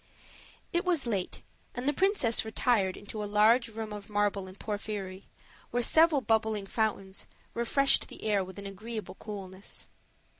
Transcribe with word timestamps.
It 0.73 0.83
was 0.83 1.05
late, 1.05 1.43
and 1.75 1.87
the 1.87 1.93
princess 1.93 2.43
retired 2.43 2.97
into 2.97 3.23
a 3.23 3.29
large 3.29 3.67
room 3.67 3.93
of 3.93 4.09
marble 4.09 4.47
and 4.47 4.59
porphyry, 4.59 5.27
where 5.69 5.83
several 5.83 6.21
bubbling 6.21 6.65
fountains, 6.65 7.27
refreshed 7.53 8.07
the 8.07 8.23
air 8.23 8.43
with 8.43 8.57
an 8.57 8.65
agreeable 8.65 9.13
coolness. 9.13 9.89